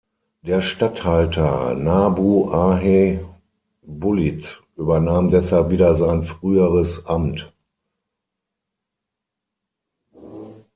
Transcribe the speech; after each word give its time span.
Der 0.41 0.61
Statthalter 0.61 1.75
Nabû-ahhe-bullit 1.75 4.63
übernahm 4.75 5.29
deshalb 5.29 5.69
wieder 5.69 5.93
sein 5.93 6.23
früheres 6.23 7.05
Amt. 7.05 7.53